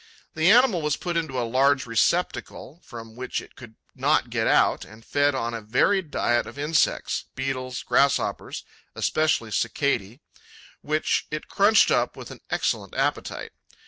The 0.33 0.49
animal 0.49 0.81
was 0.81 0.97
put 0.97 1.15
into 1.15 1.39
a 1.39 1.45
large 1.47 1.85
receptacle 1.85 2.81
from 2.83 3.15
which 3.15 3.39
it 3.39 3.55
could 3.55 3.75
not 3.93 4.31
get 4.31 4.47
out 4.47 4.83
and 4.83 5.05
fed 5.05 5.35
on 5.35 5.53
a 5.53 5.61
varied 5.61 6.09
diet 6.09 6.47
of 6.47 6.57
insects 6.57 7.25
Beetles, 7.35 7.83
Grasshoppers, 7.83 8.65
especially 8.95 9.51
Cicadae 9.51 10.19
which 10.81 11.27
it 11.29 11.47
crunched 11.49 11.91
up 11.91 12.17
with 12.17 12.31
an 12.31 12.41
excellent 12.49 12.95
appetite. 12.95 13.51